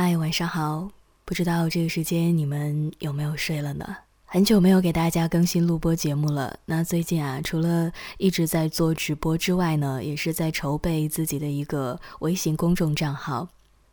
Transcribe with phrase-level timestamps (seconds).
[0.00, 0.88] 嗨，晚上好。
[1.24, 3.96] 不知道这个时间你们有没有睡了呢？
[4.26, 6.56] 很久没有给大家更新录播节目了。
[6.66, 13.48] 那最近啊，除了一直在做直播之外呢，也是在筹备自己的一个微信公众账号。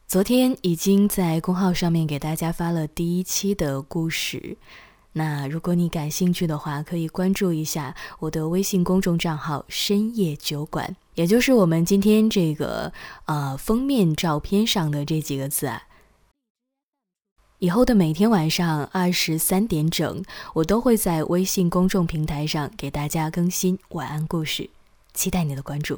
[0.05, 4.57] 昨天已经在公号上面给大家发了第一期的故事。
[5.13, 12.93] 那如果你感兴趣的话，可以关注一下我的微信公众账号“深夜酒馆”，也就是我们今天这个
[13.25, 15.81] 呃封面照片上的这几个字啊。
[17.59, 20.21] 以后的每天晚上二十三点整，
[20.53, 24.69] 我都会在微信公众平台上给大家更新晚安故事，
[25.13, 25.97] 期待你的关注。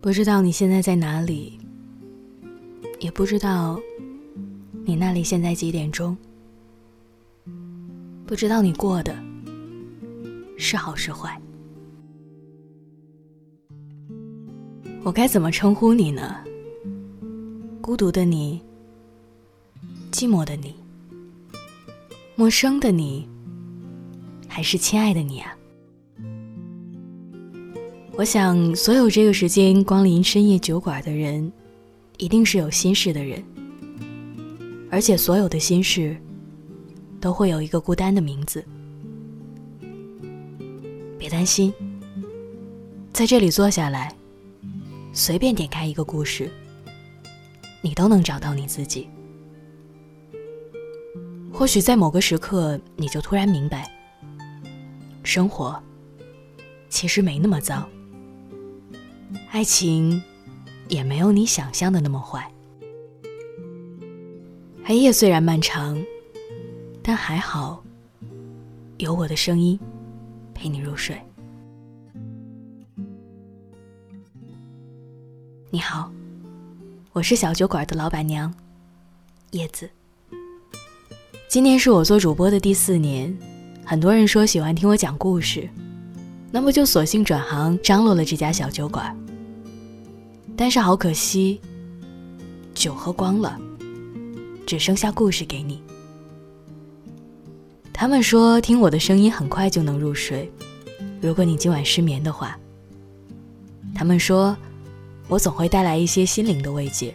[0.00, 1.60] 不知道你现在在哪里，
[2.98, 3.78] 也不知道。
[4.86, 6.16] 你那里现在几点钟？
[8.26, 9.14] 不知道你过的
[10.56, 11.38] 是好是坏，
[15.02, 16.42] 我该怎么称呼你呢？
[17.90, 18.62] 孤独的你，
[20.12, 20.76] 寂寞的你，
[22.36, 23.28] 陌生的你，
[24.46, 25.52] 还是亲爱的你啊？
[28.12, 31.52] 我想，所有这个时间光临深夜酒馆的人，
[32.16, 33.42] 一定是有心事的人。
[34.88, 36.16] 而且所有的心事，
[37.20, 38.64] 都会有一个孤单的名字。
[41.18, 41.74] 别担心，
[43.12, 44.14] 在这里坐下来，
[45.12, 46.48] 随便点开一个故事，
[47.82, 49.08] 你都能找到你自己。
[51.52, 53.90] 或许在某个时刻，你就突然明白，
[55.22, 55.80] 生活
[56.88, 57.86] 其实没那么糟，
[59.50, 60.22] 爱情
[60.88, 62.50] 也没有你想象的那么坏。
[64.82, 66.02] 黑夜虽然漫长，
[67.02, 67.84] 但还好，
[68.98, 69.78] 有我的声音
[70.54, 71.20] 陪你入睡。
[75.70, 76.10] 你好，
[77.12, 78.54] 我是小酒馆的老板娘
[79.50, 79.90] 叶子。
[81.48, 83.36] 今年是我做主播的第四年，
[83.84, 85.68] 很多人说喜欢听我讲故事，
[86.52, 89.16] 那么就索性转行张罗了这家小酒馆。
[90.56, 91.60] 但是好可惜，
[92.74, 93.58] 酒喝光了。
[94.64, 95.82] 只剩下故事给你。
[97.92, 100.48] 他们说听我的声音很快就能入睡，
[101.20, 102.56] 如果你今晚失眠的话。
[103.96, 104.56] 他们说，
[105.30, 107.14] 我总会带来一些心灵的慰藉，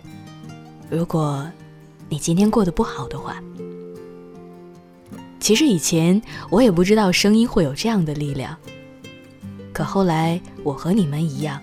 [0.89, 1.45] 如果
[2.07, 3.35] 你今天过得不好的话。
[5.37, 8.55] 其实以前我也不知道声音会有这样的力量，
[9.73, 11.61] 可后来我和你们一样，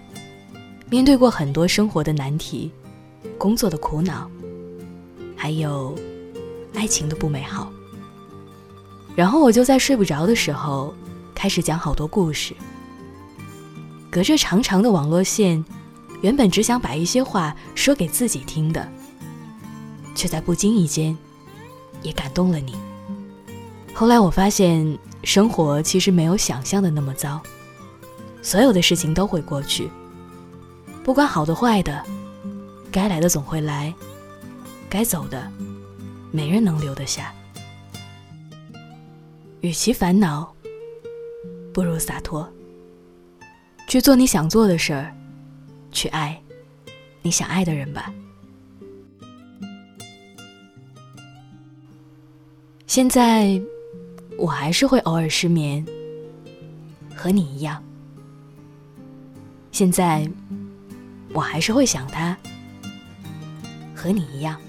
[0.90, 2.70] 面对过很多生活的难题，
[3.38, 4.30] 工作的苦恼。
[5.34, 5.96] 还有，
[6.74, 7.72] 爱情的不美好。
[9.16, 10.94] 然后我就在睡不着的时候，
[11.34, 12.54] 开始讲好多故事。
[14.10, 15.64] 隔着长长的网络线，
[16.22, 18.88] 原本只想把一些话说给自己听的，
[20.14, 21.16] 却在不经意间，
[22.00, 22.74] 也感动了你。
[23.92, 27.40] 后来我发现，生活其实没有想象的那么糟，
[28.40, 29.90] 所有的事情都会过去，
[31.04, 32.02] 不管好的坏的，
[32.90, 33.92] 该来的总会来。
[34.88, 35.50] 该走的，
[36.30, 37.32] 没人能留得下。
[39.62, 40.54] 与其烦恼，
[41.72, 42.46] 不如洒脱。
[43.88, 45.14] 去做你想做的事儿，
[45.92, 46.42] 去爱
[47.22, 48.12] 你想爱的人吧。
[52.86, 53.60] 现在，
[54.36, 55.86] 我还是会偶尔失眠，
[57.14, 57.82] 和你一样。
[59.70, 60.28] 现在，
[61.32, 62.36] 我还是会想他，
[63.94, 64.60] 和你一样。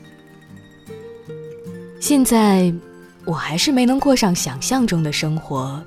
[2.00, 2.74] 现在，
[3.26, 5.84] 我还是没能过上想象中的生活，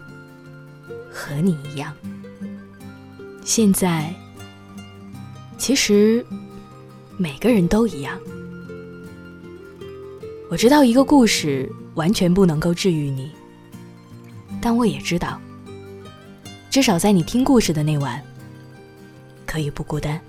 [1.10, 1.94] 和你一样。
[3.42, 4.12] 现在，
[5.66, 6.24] 其实
[7.18, 8.16] 每个人都一样。
[10.48, 13.32] 我知道一个故事完全不能够治愈你，
[14.62, 15.40] 但我也知道，
[16.70, 18.22] 至少在你听故事的那晚，
[19.44, 20.20] 可以不孤单。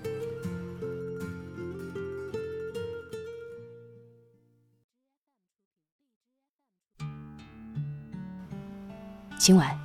[9.38, 9.80] 今晚，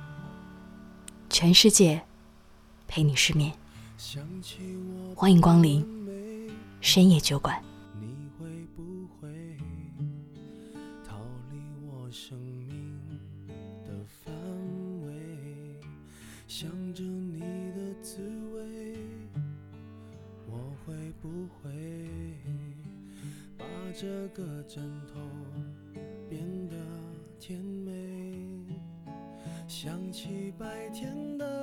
[1.29, 2.01] 全世界
[2.87, 3.53] 陪你失眠。
[5.15, 5.81] 欢迎光临
[6.81, 7.63] 深夜酒馆。
[7.99, 8.45] 你会
[8.75, 9.29] 不会
[11.07, 11.17] 逃
[11.49, 11.57] 离
[11.87, 12.99] 我生命
[13.85, 14.33] 的范
[15.05, 15.13] 围
[16.47, 18.19] 想着你的滋
[18.53, 18.97] 味，
[20.47, 21.71] 我会不会
[23.57, 23.65] 把
[23.95, 25.19] 这个枕头
[26.29, 26.75] 变得
[27.39, 28.67] 甜美？
[29.65, 31.62] 想起白天的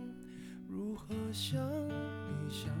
[1.33, 2.80] 想你想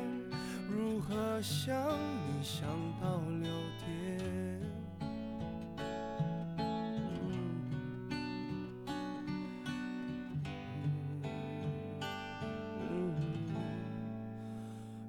[1.41, 1.75] 想
[2.27, 2.67] 你想
[3.01, 3.49] 到六
[3.79, 3.89] 点？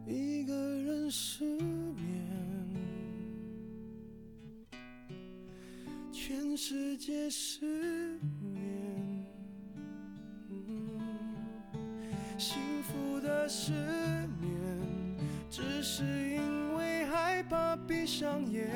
[0.06, 1.94] 一个人失眠。
[6.10, 9.26] 全世界失眠，
[12.38, 13.72] 幸福的失
[14.40, 14.41] 眠，
[15.82, 18.68] 是因为害怕闭上眼。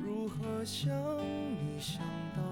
[0.00, 2.00] 如何想你想
[2.36, 2.47] 到